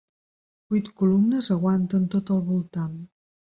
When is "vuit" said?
0.73-0.87